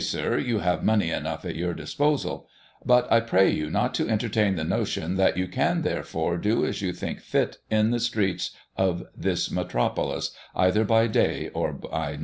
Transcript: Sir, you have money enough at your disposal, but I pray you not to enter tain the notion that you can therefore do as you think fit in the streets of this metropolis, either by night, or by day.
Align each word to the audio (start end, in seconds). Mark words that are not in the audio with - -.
Sir, 0.03 0.39
you 0.39 0.57
have 0.57 0.83
money 0.83 1.11
enough 1.11 1.45
at 1.45 1.55
your 1.55 1.75
disposal, 1.75 2.47
but 2.83 3.07
I 3.11 3.19
pray 3.19 3.51
you 3.51 3.69
not 3.69 3.93
to 3.93 4.07
enter 4.07 4.29
tain 4.29 4.55
the 4.55 4.63
notion 4.63 5.15
that 5.17 5.37
you 5.37 5.47
can 5.47 5.83
therefore 5.83 6.37
do 6.39 6.65
as 6.65 6.81
you 6.81 6.91
think 6.91 7.19
fit 7.19 7.59
in 7.69 7.91
the 7.91 7.99
streets 7.99 8.49
of 8.75 9.03
this 9.15 9.51
metropolis, 9.51 10.31
either 10.55 10.85
by 10.85 11.05
night, 11.05 11.51
or 11.53 11.71
by 11.73 12.13
day. 12.15 12.19